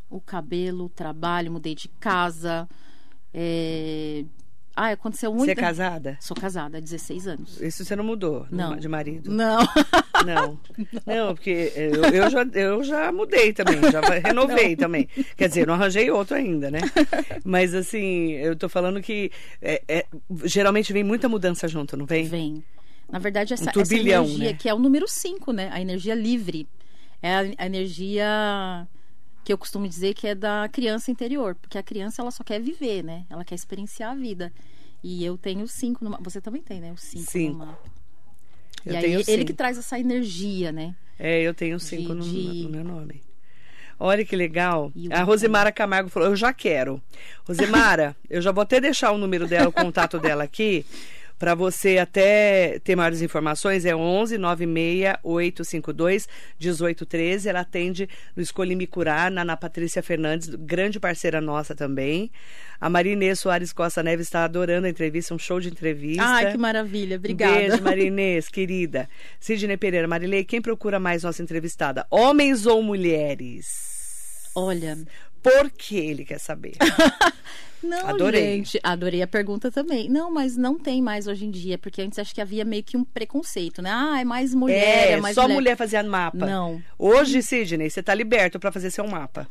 [0.08, 2.68] O cabelo, o trabalho, mudei de casa.
[3.32, 4.24] É...
[4.76, 5.44] Ai, aconteceu muito...
[5.44, 6.16] Você é casada?
[6.20, 7.60] Sou casada há 16 anos.
[7.60, 8.76] Isso você não mudou Não.
[8.76, 9.30] de marido?
[9.30, 9.60] Não.
[10.26, 10.58] Não.
[11.06, 15.08] Não, porque eu, eu já, eu já mudei também, já renovei também.
[15.36, 16.80] Quer dizer, não arranjei outro ainda, né?
[17.44, 20.06] Mas assim, eu tô falando que é, é,
[20.44, 22.24] geralmente vem muita mudança junto, não vem?
[22.26, 22.64] Vem.
[23.10, 24.56] Na verdade, essa, Um essa energia né?
[24.58, 25.68] que é o número 5, né?
[25.72, 26.66] A energia livre.
[27.22, 28.88] É a, a energia
[29.44, 31.54] que eu costumo dizer que é da criança interior.
[31.54, 33.24] Porque a criança, ela só quer viver, né?
[33.28, 34.52] Ela quer experienciar a vida.
[35.02, 36.24] E eu tenho cinco no mapa.
[36.24, 36.90] Você também tem, né?
[36.92, 37.58] O cinco, Cinco.
[37.58, 37.90] no mapa.
[38.86, 39.44] Eu e aí, tenho ele cinco.
[39.46, 40.94] que traz essa energia, né?
[41.18, 43.22] É, eu tenho cinco no, de- no meu nome.
[44.00, 44.92] Olha que legal.
[45.12, 47.00] A Rosemara Camargo falou: Eu já quero.
[47.46, 50.84] Rosemara, eu já vou até deixar o número dela, o contato dela aqui,
[51.38, 53.84] para você até ter maiores informações.
[53.84, 56.28] É 11 96 852
[56.60, 57.48] 1813.
[57.48, 62.30] Ela atende no Escolhi Me Curar, na Ana Patrícia Fernandes, grande parceira nossa também.
[62.80, 66.22] A Marinês Soares Costa Neves está adorando a entrevista, um show de entrevista.
[66.22, 67.16] Ai, que maravilha.
[67.16, 67.54] Obrigada.
[67.54, 69.08] Beijo, Marinês, querida.
[69.40, 72.06] Sidney Pereira, Marilei, quem procura mais nossa entrevistada?
[72.10, 73.94] Homens ou mulheres?
[74.54, 74.96] Olha,
[75.42, 76.74] Por que ele quer saber?
[77.84, 78.56] Não, Adorei.
[78.56, 78.80] gente.
[78.82, 80.08] Adorei a pergunta também.
[80.08, 82.96] Não, mas não tem mais hoje em dia, porque antes acho que havia meio que
[82.96, 83.90] um preconceito, né?
[83.92, 85.54] Ah, é mais mulher, é, é, mais só mulher.
[85.54, 86.46] mulher fazia mapa.
[86.46, 86.82] Não.
[86.98, 89.46] Hoje, Sidney, você está liberto para fazer seu mapa.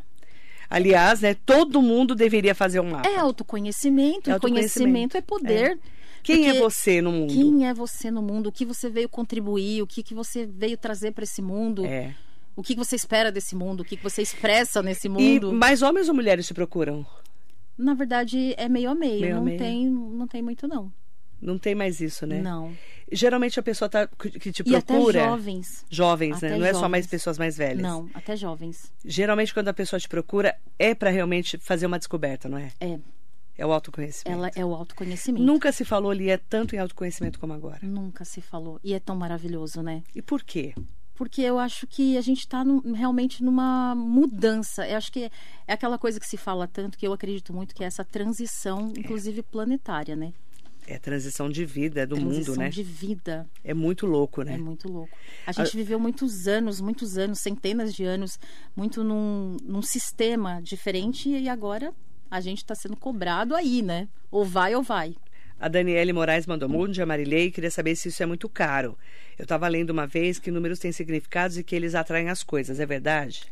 [0.70, 3.08] Aliás, né, todo mundo deveria fazer um mapa.
[3.08, 5.18] É autoconhecimento, É e conhecimento autoconhecimento.
[5.18, 5.80] é poder.
[6.24, 7.34] Quem é porque você no mundo?
[7.34, 8.48] Quem é você no mundo?
[8.48, 9.82] O que você veio contribuir?
[9.82, 11.86] O que, que você veio trazer para esse mundo?
[11.86, 12.16] É.
[12.56, 13.82] O que, que você espera desse mundo?
[13.82, 15.52] O que, que você expressa nesse E mundo?
[15.52, 17.06] mais homens ou mulheres te procuram?
[17.78, 19.22] Na verdade, é meio a meio.
[19.22, 19.58] Meio não, meio.
[19.58, 20.92] Tem, não tem muito, não.
[21.42, 22.42] Não tem mais isso, né?
[22.42, 22.74] Não.
[23.12, 25.26] Geralmente a pessoa tá, que te E até procura.
[25.26, 25.86] jovens.
[25.90, 26.48] Jovens, né?
[26.50, 26.92] Até Não é só jovens.
[26.92, 27.82] mais pessoas mais velhas.
[27.82, 28.92] Não, até jovens.
[29.04, 32.72] Geralmente, quando a pessoa te procura, é para realmente fazer uma descoberta, não é?
[32.80, 32.98] É.
[33.56, 34.32] É o autoconhecimento.
[34.32, 35.44] Ela é o autoconhecimento.
[35.46, 37.80] Nunca se falou ali é tanto em autoconhecimento como agora.
[37.84, 38.80] Nunca se falou.
[38.84, 40.02] E é tão maravilhoso, né?
[40.16, 40.74] E por quê?
[41.16, 42.64] Porque eu acho que a gente está
[42.96, 44.88] realmente numa mudança.
[44.88, 45.32] Eu acho que
[45.68, 48.92] é aquela coisa que se fala tanto, que eu acredito muito, que é essa transição,
[48.98, 50.34] inclusive planetária, né?
[50.86, 52.70] É transição de vida, é do transição mundo, né?
[52.70, 53.48] de vida.
[53.64, 54.56] É muito louco, né?
[54.56, 55.16] É muito louco.
[55.48, 58.38] A gente viveu muitos anos, muitos anos, centenas de anos,
[58.76, 61.94] muito num, num sistema diferente e agora
[62.30, 64.10] a gente está sendo cobrado aí, né?
[64.30, 65.16] Ou vai ou vai.
[65.60, 67.50] A Daniele Moraes mandou bom dia, Marilei.
[67.52, 68.98] Queria saber se isso é muito caro.
[69.38, 72.80] Eu estava lendo uma vez que números têm significados e que eles atraem as coisas.
[72.80, 73.46] É verdade?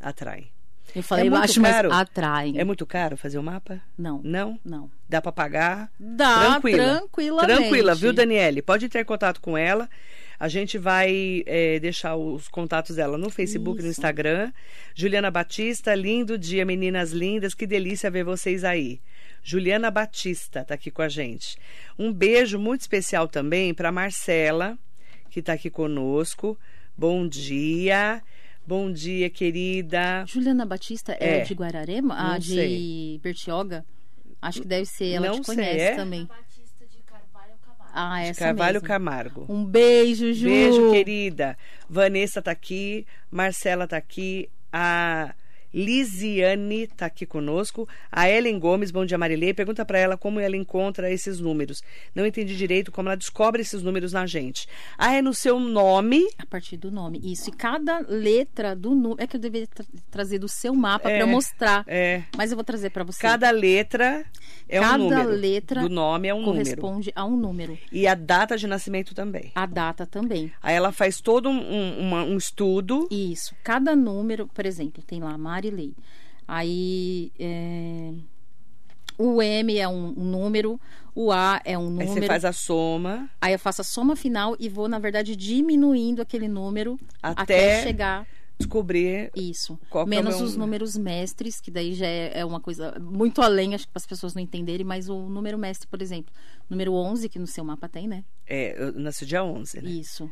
[0.00, 0.50] Atraem.
[0.96, 1.88] Eu falei É muito caro?
[1.90, 2.58] mas atraem.
[2.58, 3.80] É muito caro fazer o mapa?
[3.96, 4.58] Não, Não?
[4.64, 4.90] não.
[5.08, 5.90] Dá para pagar?
[6.00, 6.78] Dá, Tranquila.
[6.98, 7.56] tranquilamente.
[7.58, 8.62] Tranquila, viu, Daniele?
[8.62, 9.88] Pode ter contato com ela.
[10.40, 14.00] A gente vai é, deixar os contatos dela no Facebook e no Isso.
[14.00, 14.50] Instagram.
[14.94, 17.54] Juliana Batista, lindo dia, meninas lindas.
[17.54, 19.00] Que delícia ver vocês aí.
[19.42, 21.56] Juliana Batista está aqui com a gente.
[21.98, 24.78] Um beijo muito especial também para Marcela,
[25.30, 26.58] que está aqui conosco.
[26.96, 28.22] Bom dia.
[28.66, 30.24] Bom dia, querida.
[30.26, 31.40] Juliana Batista é, É.
[31.40, 32.14] de Guararema?
[32.14, 33.20] Não ah, de sei.
[33.22, 33.84] Bertioga?
[34.42, 35.12] Acho que deve ser.
[35.14, 35.96] Ela Não te sei, conhece é?
[35.96, 36.26] também.
[36.26, 37.92] Batista de Carvalho Camargo.
[37.94, 38.88] Ah, essa Carvalho mesmo.
[38.88, 39.46] Camargo.
[39.48, 40.44] Um beijo, Ju.
[40.48, 41.56] Beijo, querida.
[41.88, 45.34] Vanessa tá aqui, Marcela tá aqui, a
[45.84, 50.56] Lisiane tá aqui conosco, a Ellen Gomes, bom dia Marilei, pergunta pra ela como ela
[50.56, 51.82] encontra esses números.
[52.14, 54.66] Não entendi direito como ela descobre esses números na gente.
[54.96, 56.26] Ah, é no seu nome?
[56.38, 57.20] A partir do nome.
[57.22, 57.50] Isso.
[57.50, 59.22] E cada letra do número.
[59.22, 61.84] É que eu deveria tra- trazer do seu mapa É, pra mostrar.
[61.86, 62.22] É.
[62.36, 63.20] Mas eu vou trazer pra você.
[63.20, 64.24] Cada letra
[64.68, 65.28] é Cada um número.
[65.30, 66.64] letra do nome é um número.
[66.64, 67.78] corresponde a um número.
[67.92, 69.50] E a data de nascimento também.
[69.54, 70.52] A data também.
[70.62, 73.08] Aí ela faz todo um, um- um estudo.
[73.10, 73.54] Isso.
[73.62, 75.36] Cada número, por exemplo, tem lá
[75.70, 75.94] Marilei.
[76.46, 78.12] Aí é,
[79.18, 80.80] o M é um, um número,
[81.14, 82.12] o A é um Aí número.
[82.14, 86.22] você faz a soma Aí eu faço a soma final e vou, na verdade, diminuindo
[86.22, 88.26] aquele número Até até, chegar
[88.58, 89.78] descobrir isso.
[89.94, 93.40] É o Menos meu- os números mestres, que daí já é, é uma coisa muito
[93.40, 96.32] além, acho que para as pessoas não entenderem, mas o número mestre, por exemplo,
[96.68, 98.24] número 11, que no seu mapa tem, né?
[98.44, 99.88] É, eu nasci dia 11, né?
[99.88, 100.24] Isso.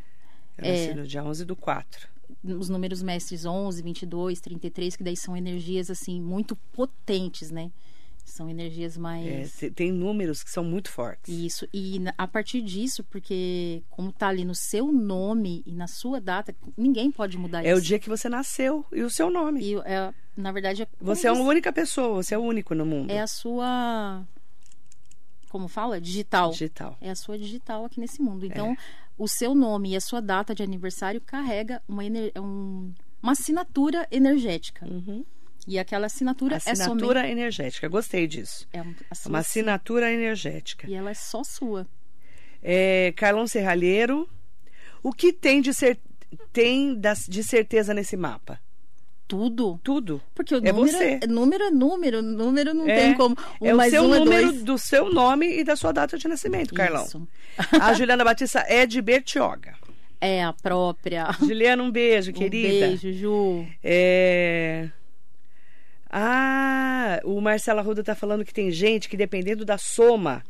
[0.59, 0.95] Eu nasci É.
[0.95, 2.09] no dia 11 do 4.
[2.45, 7.71] Os números mestres 11, 22, 33, que daí são energias, assim, muito potentes, né?
[8.25, 9.53] São energias É, mais...
[9.57, 11.33] te- tem números que são muito fortes.
[11.33, 16.21] Isso, e a partir disso, porque como tá ali no seu nome e na sua
[16.21, 17.87] data, ninguém pode mudar É o isso.
[17.87, 19.63] dia que você nasceu e o seu nome.
[19.63, 22.85] E, é, na verdade, é, Você é uma única pessoa, você é o único no
[22.85, 23.11] mundo.
[23.13, 24.27] é a sua.
[25.49, 26.01] Como fala?
[26.01, 26.51] Digital.
[26.51, 26.99] Digital.
[27.01, 28.45] É a sua digital aqui nesse mundo.
[28.45, 28.77] Então,
[29.19, 34.07] o seu nome e a sua data de aniversário carrega uma, ener- um- uma assinatura
[34.11, 34.87] energética.
[34.87, 35.25] Uhum.
[35.67, 36.81] E aquela assinatura, é somente.
[36.81, 38.69] Assinatura energética, gostei disso.
[38.73, 40.89] É um- a sua Uma assina- assinatura energética.
[40.89, 41.87] E ela é só sua.
[42.63, 44.29] É, Carlão Serralheiro,
[45.03, 45.99] o que tem de, cer
[46.53, 48.61] tem das- de certeza nesse mapa?
[49.29, 49.81] Tudo.
[49.83, 50.23] Tudo.
[50.35, 51.19] Porque o É número, você.
[51.23, 52.23] é, número é número.
[52.23, 53.37] Número não É, tem como.
[53.61, 54.63] Um é o seu um é número dois.
[54.63, 57.05] do seu nome e da sua data de nascimento, Carlão.
[57.05, 57.27] Isso.
[57.81, 59.75] A Juliana Batista é de Bertioga.
[60.21, 61.27] É a própria.
[61.41, 62.87] Juliana, um beijo, Um querida.
[62.87, 63.67] beijo, Ju.
[63.83, 64.89] É...
[66.11, 70.43] Ah, o Marcelo Arruda tá falando que tem gente que dependendo da soma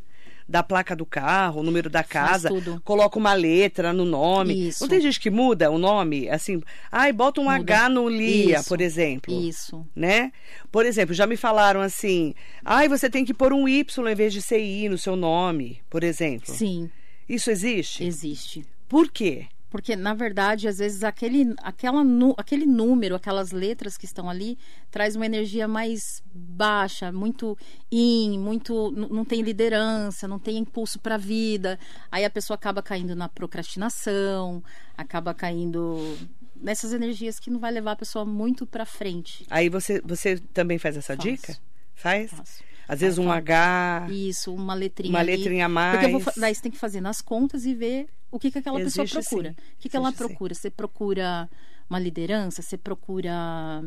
[0.49, 2.49] da placa do carro, o número da casa,
[2.85, 4.69] coloca uma letra no nome.
[4.69, 4.85] Isso.
[4.85, 7.57] Não tem gente que muda o nome, assim, ai, bota um Muda.
[7.57, 8.69] H no Lia, Isso.
[8.69, 9.35] por exemplo.
[9.35, 9.87] Isso.
[9.95, 10.33] Né?
[10.71, 14.33] Por exemplo, já me falaram assim, ai, você tem que pôr um Y em vez
[14.33, 16.55] de CI no seu nome, por exemplo.
[16.55, 16.91] Sim,
[17.29, 18.05] Isso existe?
[18.05, 18.65] existe.
[18.89, 19.47] Por quê?
[19.69, 22.03] Porque, na verdade, às vezes aquele, aquela,
[22.37, 24.57] aquele número, aquelas letras que estão ali,
[24.91, 27.59] traz uma energia mais baixa, muito
[27.91, 28.93] in, muito.
[28.93, 31.79] não tem liderança, não tem impulso para a vida.
[32.11, 34.63] Aí a pessoa acaba caindo na procrastinação,
[34.97, 36.17] acaba caindo
[36.55, 39.45] nessas energias que não vai levar a pessoa muito para frente.
[39.51, 41.29] Aí você, você também faz essa Faço.
[41.29, 41.57] dica?
[41.95, 42.31] Faz?
[42.31, 42.65] Faço.
[42.89, 44.07] Às vezes Aí um H.
[44.11, 45.11] Isso, uma letrinha.
[45.11, 45.37] Uma ali.
[45.37, 45.99] letrinha a mais.
[46.01, 48.59] Porque eu vou, daí você tem que fazer nas contas e ver o que, que
[48.59, 49.51] aquela Existe, pessoa procura.
[49.51, 49.57] sim.
[49.75, 50.29] O que, que ela Existe, sim.
[50.29, 50.55] procura?
[50.55, 51.49] Você procura
[51.89, 52.63] uma liderança?
[52.63, 53.85] Você procura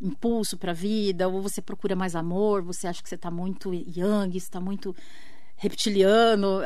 [0.00, 1.28] impulso para a vida?
[1.28, 2.62] Ou você procura mais amor?
[2.62, 4.94] Você acha que você está muito yang, está muito
[5.56, 6.62] reptiliano?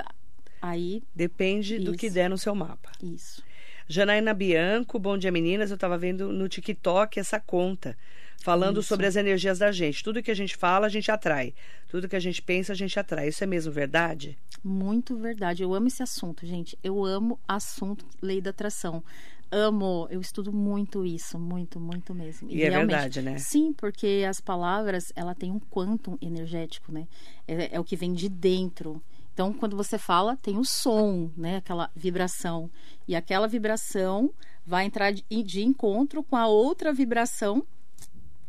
[0.60, 2.14] Aí, Depende do que Isso.
[2.14, 2.90] der no seu mapa.
[3.02, 3.42] isso.
[3.88, 5.70] Janaína Bianco, bom dia meninas.
[5.70, 7.96] Eu estava vendo no TikTok essa conta
[8.42, 8.88] falando Isso.
[8.88, 10.02] sobre as energias da gente.
[10.02, 11.54] Tudo que a gente fala, a gente atrai.
[11.88, 13.28] Tudo que a gente pensa, a gente atrai.
[13.28, 14.36] Isso é mesmo verdade?
[14.62, 15.62] Muito verdade.
[15.62, 16.78] Eu amo esse assunto, gente.
[16.82, 19.02] Eu amo assunto lei da atração.
[19.50, 22.50] Amo, eu estudo muito isso, muito, muito mesmo.
[22.50, 23.38] E é verdade, né?
[23.38, 27.06] Sim, porque as palavras, ela tem um quantum energético, né?
[27.46, 29.00] É, é o que vem de dentro.
[29.32, 31.58] Então, quando você fala, tem o som, né?
[31.58, 32.68] Aquela vibração.
[33.06, 34.32] E aquela vibração
[34.66, 37.64] vai entrar de, de encontro com a outra vibração,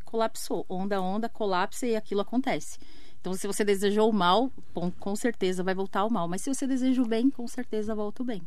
[0.03, 0.65] colapsou.
[0.67, 2.79] Onda, onda, colapsa e aquilo acontece.
[3.27, 6.29] Então, se você desejou o mal, bom, com certeza vai voltar o mal.
[6.29, 8.41] Mas se você deseja o bem, com certeza volta o bem.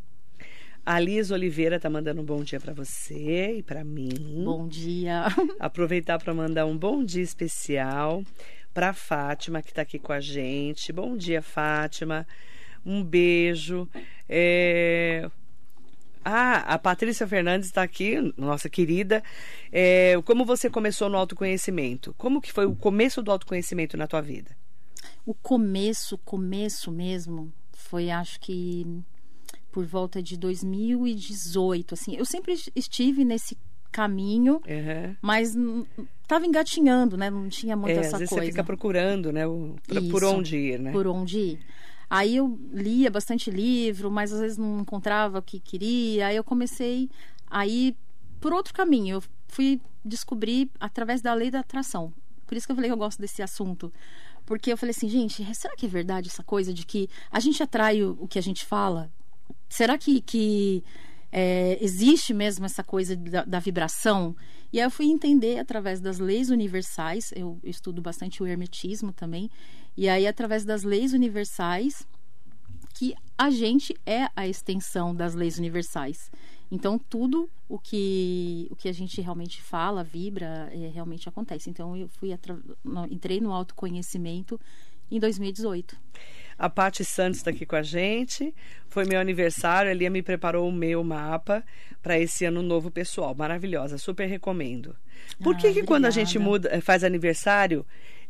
[0.87, 4.43] A Liz Oliveira tá mandando um bom dia para você e para mim.
[4.43, 5.27] Bom dia.
[5.61, 8.25] Aproveitar para mandar um bom dia especial
[8.73, 10.95] para Fátima, que está aqui com a gente.
[10.95, 12.27] Bom dia, Fátima.
[12.85, 13.87] Um beijo.
[14.27, 15.29] É...
[16.25, 19.23] Ah, a Patrícia Fernandes está aqui, nossa querida.
[19.71, 22.14] É, Como você começou no autoconhecimento?
[22.16, 24.59] Como que foi o começo do autoconhecimento na tua vida?
[25.27, 28.87] O começo, começo mesmo, foi acho que
[29.71, 32.15] por volta de 2018, assim.
[32.17, 33.57] Eu sempre estive nesse
[33.93, 35.17] caminho, Uhum.
[35.21, 35.85] mas n-
[36.27, 37.29] tava engatinhando, né?
[37.31, 38.45] Não tinha muito É, às essa vezes coisa.
[38.45, 39.47] você fica procurando, né?
[39.47, 40.27] o- pra- por Isso.
[40.35, 40.93] onde ir, né?
[40.93, 41.61] por onde ir.
[42.09, 46.27] Aí eu lia bastante livro, mas às vezes não encontrava o que queria.
[46.29, 47.09] Aí eu comecei
[47.53, 47.97] Aí,
[48.41, 52.13] por outro caminho, eu fui descobrir através da lei da atração.
[52.47, 53.93] Por isso que eu falei que eu gosto desse assunto.
[54.51, 57.63] Porque eu falei assim, gente, será que é verdade essa coisa de que a gente
[57.63, 59.09] atrai o, o que a gente fala?
[59.69, 60.83] Será que, que
[61.31, 64.35] é, existe mesmo essa coisa da, da, vibração?
[64.73, 69.49] E aí eu fui entender através das leis universais, eu estudo bastante o hermetismo também,
[69.97, 72.05] e aí através das leis universais,
[72.93, 76.29] que a gente é a extensão das leis universais.
[76.71, 81.69] Então tudo o que o que a gente realmente fala, vibra, é, realmente acontece.
[81.69, 82.31] Então eu fui
[83.11, 84.61] entrei no autoconhecimento
[85.11, 85.97] em 2018.
[86.59, 88.55] A Paty Santos está aqui com a gente.
[88.89, 91.65] Foi meu aniversário, a Lia me preparou o meu mapa
[92.03, 93.35] para esse ano novo pessoal.
[93.35, 94.95] Maravilhosa, super recomendo.
[95.43, 97.85] Por ah, que, que quando a gente muda, faz aniversário,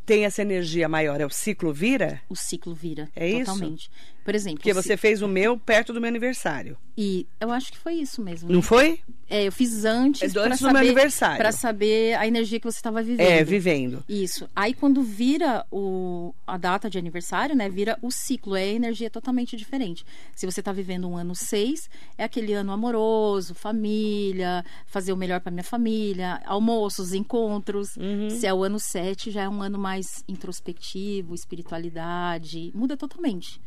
[0.06, 1.20] tem essa energia maior?
[1.20, 2.22] É o ciclo vira?
[2.28, 3.08] O ciclo vira.
[3.14, 3.82] É totalmente.
[3.82, 3.90] isso?
[4.30, 4.58] Por exemplo.
[4.58, 6.78] Porque você fez o meu perto do meu aniversário.
[6.96, 8.48] E eu acho que foi isso mesmo.
[8.48, 8.54] Né?
[8.54, 9.00] Não foi?
[9.28, 10.22] É, eu fiz antes.
[10.22, 11.36] É antes do saber, meu aniversário.
[11.36, 13.26] Para saber a energia que você estava vivendo.
[13.26, 14.04] É, vivendo.
[14.08, 14.48] Isso.
[14.54, 17.68] Aí quando vira o, a data de aniversário, né?
[17.68, 18.54] Vira o ciclo.
[18.54, 20.06] É energia totalmente diferente.
[20.36, 25.40] Se você está vivendo um ano 6, é aquele ano amoroso, família, fazer o melhor
[25.40, 27.96] para minha família, almoços, encontros.
[27.96, 28.30] Uhum.
[28.30, 32.70] Se é o ano 7, já é um ano mais introspectivo, espiritualidade.
[32.72, 33.60] Muda totalmente.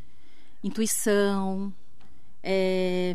[0.63, 1.73] Intuição.
[2.41, 3.13] É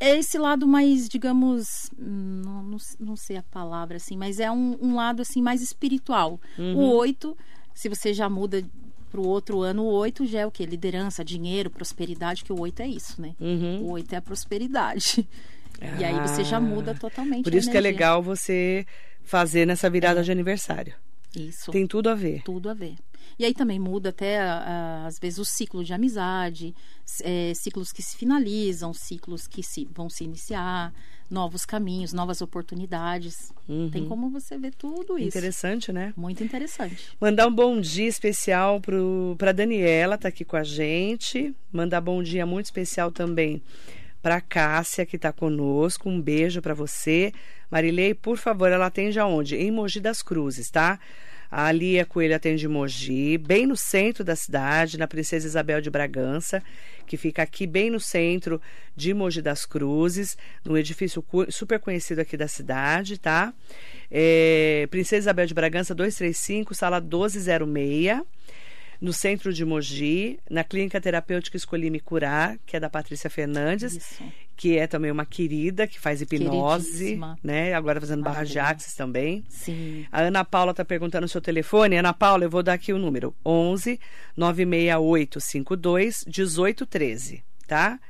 [0.00, 4.76] é esse lado mais, digamos, não, não, não, sei a palavra assim, mas é um,
[4.80, 6.40] um lado assim mais espiritual.
[6.58, 6.76] Uhum.
[6.76, 7.36] O oito,
[7.74, 8.64] se você já muda
[9.10, 10.66] para o outro ano, o oito já é o que?
[10.66, 13.34] Liderança, dinheiro, prosperidade, que o oito é isso, né?
[13.40, 13.82] Uhum.
[13.82, 15.26] O oito é a prosperidade.
[15.80, 17.44] Ah, e aí você já muda totalmente.
[17.44, 18.84] Por isso que é legal você
[19.22, 20.22] fazer nessa virada é.
[20.24, 20.92] de aniversário.
[21.36, 21.70] Isso.
[21.70, 22.42] Tem tudo a ver.
[22.42, 22.96] Tudo a ver.
[23.38, 24.40] E aí também muda até,
[25.06, 26.74] às vezes, o ciclo de amizade,
[27.22, 30.92] é, ciclos que se finalizam, ciclos que se, vão se iniciar,
[31.30, 33.52] novos caminhos, novas oportunidades.
[33.68, 33.90] Uhum.
[33.90, 35.28] Tem como você ver tudo isso.
[35.28, 36.12] Interessante, né?
[36.16, 37.10] Muito interessante.
[37.20, 38.80] Mandar um bom dia especial
[39.36, 41.54] para Daniela, tá aqui com a gente.
[41.70, 43.62] Mandar bom dia muito especial também
[44.22, 46.08] para Cássia, que está conosco.
[46.08, 47.32] Um beijo para você.
[47.70, 49.56] Marilei, por favor, ela atende aonde?
[49.56, 50.98] Em Mogi das Cruzes, tá?
[51.50, 56.62] A Lia Coelho atende Mogi, bem no centro da cidade, na Princesa Isabel de Bragança,
[57.06, 58.60] que fica aqui bem no centro
[58.94, 63.54] de Mogi das Cruzes, num edifício super conhecido aqui da cidade, tá?
[64.10, 68.22] É, Princesa Isabel de Bragança 235, sala 1206
[69.00, 73.94] no centro de Mogi, na clínica terapêutica Escolhi Me Curar, que é da Patrícia Fernandes,
[73.94, 74.24] Isso.
[74.58, 77.72] Que é também uma querida, que faz hipnose, né?
[77.74, 79.44] Agora fazendo barra de axis também.
[79.48, 80.04] Sim.
[80.10, 81.96] A Ana Paula está perguntando o seu telefone.
[81.96, 84.00] Ana Paula, eu vou dar aqui o número: 11
[84.36, 88.00] 96852 1813, tá?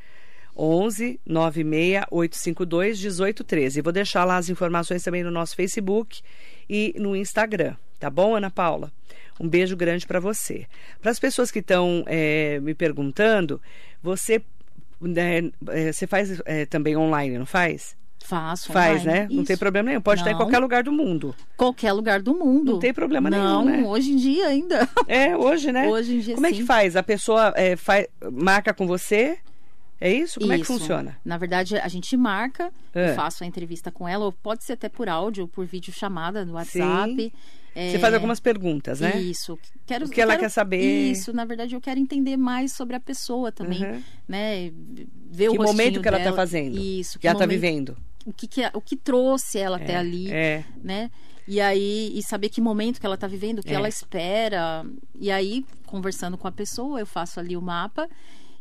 [0.57, 3.83] 11 96852 1813.
[3.83, 6.23] Vou deixar lá as informações também no nosso Facebook
[6.67, 8.91] e no Instagram, tá bom, Ana Paula?
[9.39, 10.67] Um beijo grande para você.
[11.01, 13.61] Para as pessoas que estão é, me perguntando,
[14.03, 14.43] você,
[15.01, 17.97] você faz é, também online, não faz?
[18.25, 18.73] Faço.
[18.73, 19.21] Faz, online.
[19.21, 19.27] né?
[19.27, 19.37] Isso.
[19.37, 20.01] Não tem problema nenhum.
[20.01, 20.27] Pode não.
[20.27, 21.35] estar em qualquer lugar do mundo.
[21.57, 22.73] Qualquer lugar do mundo.
[22.73, 23.83] Não tem problema não, nenhum.
[23.83, 24.89] Não, hoje em dia ainda.
[25.07, 25.89] É, hoje, né?
[25.89, 26.35] Hoje em dia.
[26.35, 26.53] Como sim.
[26.53, 26.97] é que faz?
[26.97, 29.39] A pessoa é, faz, marca com você?
[30.01, 30.39] É isso?
[30.39, 30.63] Como isso.
[30.63, 31.17] é que funciona?
[31.25, 33.11] Na verdade, a gente marca, é.
[33.11, 36.45] eu faço a entrevista com ela, ou pode ser até por áudio, por vídeo chamada
[36.45, 37.17] no WhatsApp.
[37.17, 37.33] Sim.
[37.79, 37.93] É...
[37.93, 39.21] Você faz algumas perguntas, né?
[39.21, 39.57] Isso.
[39.87, 40.43] Quero, o que ela quero...
[40.43, 41.11] quer saber.
[41.13, 44.03] Isso, na verdade, eu quero entender mais sobre a pessoa também, uhum.
[44.27, 44.73] né?
[45.31, 46.77] Ver que o momento que ela está fazendo.
[46.77, 47.13] Isso.
[47.13, 47.97] Que, que ela está vivendo.
[48.27, 50.65] O que, que, o que trouxe ela é, até ali, é.
[50.83, 51.09] né?
[51.47, 53.75] E aí, e saber que momento que ela está vivendo, o que é.
[53.75, 54.85] ela espera.
[55.15, 58.09] E aí, conversando com a pessoa, eu faço ali o mapa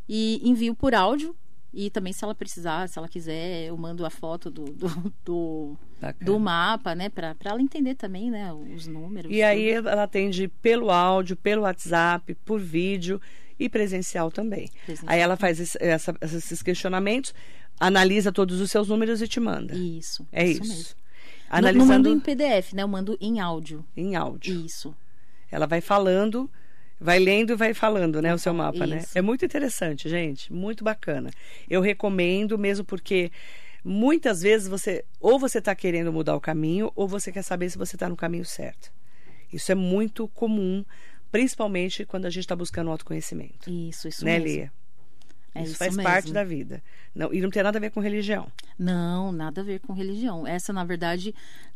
[0.08, 1.36] e envio por áudio
[1.79, 5.77] e também, se ela precisar, se ela quiser, eu mando a foto do, do, do,
[6.19, 7.07] do mapa, né?
[7.07, 8.51] Para ela entender também, né?
[8.51, 9.31] Os números.
[9.31, 13.21] E aí ela atende pelo áudio, pelo WhatsApp, por vídeo
[13.60, 14.71] e presencial também.
[14.87, 15.13] Presencial.
[15.13, 17.31] Aí ela faz esse, essa, esses questionamentos,
[17.79, 19.75] analisa todos os seus números e te manda.
[19.75, 20.27] Isso.
[20.31, 20.63] É isso.
[20.63, 20.73] isso.
[20.73, 20.95] Mesmo.
[21.47, 21.77] Analisando...
[21.77, 22.81] Não, não mando em PDF, né?
[22.81, 23.85] Eu mando em áudio.
[23.95, 24.65] Em áudio.
[24.65, 24.95] Isso.
[25.52, 26.49] Ela vai falando
[27.00, 28.87] vai lendo e vai falando, né, o seu mapa, Isso.
[28.87, 29.04] né?
[29.15, 31.29] É muito interessante, gente, muito bacana.
[31.69, 33.31] Eu recomendo mesmo porque
[33.83, 37.77] muitas vezes você ou você está querendo mudar o caminho ou você quer saber se
[37.77, 38.91] você está no caminho certo.
[39.52, 40.83] Isso é muito comum,
[41.31, 43.69] principalmente quando a gente está buscando autoconhecimento.
[43.69, 44.48] Isso, isso né, mesmo.
[44.48, 44.71] Lia?
[45.56, 46.10] É isso, isso faz mesmo.
[46.10, 46.83] parte da vida.
[47.15, 48.52] Não, e não tem nada a ver com religião.
[48.77, 50.45] Não, nada a ver com religião.
[50.45, 51.33] Essa, na verdade,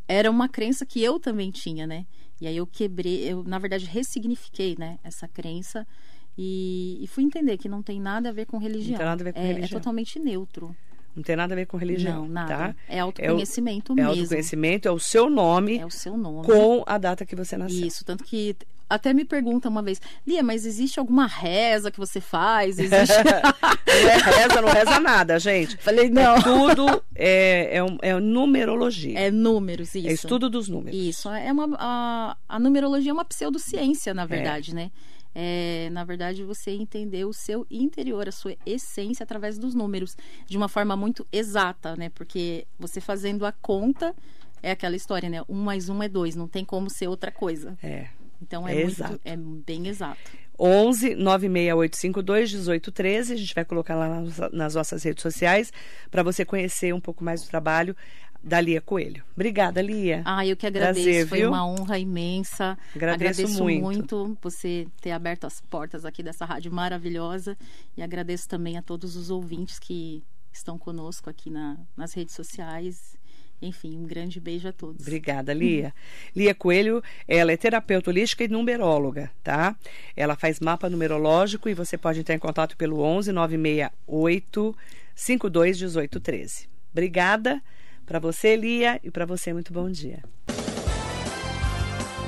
[0.08, 2.06] era uma crença que eu também tinha, né?
[2.42, 5.88] E aí eu quebrei, eu na verdade ressignifiquei, né, essa crença
[6.36, 8.94] e, e fui entender que não tem nada a ver com religião.
[8.94, 9.66] Não tem nada a ver com é, religião.
[9.66, 10.76] É totalmente neutro.
[11.16, 12.22] Não tem nada a ver com religião.
[12.22, 12.74] Não, nada.
[12.74, 12.76] Tá?
[12.88, 14.10] É autoconhecimento é mesmo.
[14.10, 15.78] É autoconhecimento, é o seu nome.
[15.78, 16.46] É o seu nome.
[16.46, 17.86] Com a data que você nasceu.
[17.86, 18.56] Isso, tanto que
[18.92, 22.78] até me pergunta uma vez, Lia, mas existe alguma reza que você faz?
[22.80, 23.24] Existe...
[23.24, 25.78] não é reza, não reza nada, gente.
[25.78, 26.36] Falei, não.
[26.36, 29.18] É tudo é, é, é numerologia.
[29.18, 30.08] É números, isso.
[30.08, 31.00] É estudo dos números.
[31.00, 31.30] Isso.
[31.30, 34.74] É uma, a, a numerologia é uma pseudociência, na verdade, é.
[34.74, 34.92] né?
[35.34, 40.58] É, na verdade, você entender o seu interior, a sua essência através dos números, de
[40.58, 42.10] uma forma muito exata, né?
[42.10, 44.14] Porque você fazendo a conta
[44.62, 45.42] é aquela história, né?
[45.48, 47.78] Um mais um é dois, não tem como ser outra coisa.
[47.82, 48.10] É.
[48.42, 49.22] Então é, é muito, exato.
[49.24, 50.20] é bem exato.
[50.60, 53.34] 11 96852 1813.
[53.34, 55.72] A gente vai colocar lá nas, nas nossas redes sociais
[56.10, 57.96] para você conhecer um pouco mais do trabalho
[58.44, 59.24] da Lia Coelho.
[59.36, 60.24] Obrigada, Lia.
[60.26, 61.04] Ah, eu que agradeço.
[61.04, 61.50] Prazer, Foi viu?
[61.50, 62.78] uma honra imensa.
[62.96, 63.84] Agradeço, agradeço muito.
[64.18, 64.38] muito.
[64.42, 67.56] você ter aberto as portas aqui dessa rádio maravilhosa
[67.96, 73.16] e agradeço também a todos os ouvintes que estão conosco aqui na, nas redes sociais.
[73.62, 75.06] Enfim, um grande beijo a todos.
[75.06, 75.94] Obrigada, Lia.
[76.36, 79.76] Lia Coelho, ela é terapeuta holística e numeróloga, tá?
[80.16, 84.76] Ela faz mapa numerológico e você pode entrar em contato pelo 11 968
[85.14, 86.70] 52 18 13.
[86.92, 87.62] Obrigada.
[88.06, 90.24] Para você, Lia, e para você, muito bom dia.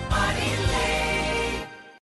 [0.09, 0.62] Marília.